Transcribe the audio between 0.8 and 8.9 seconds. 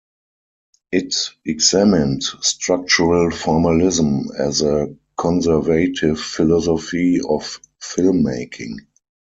It examined structural-formalism as a conservative philosophy of filmmaking.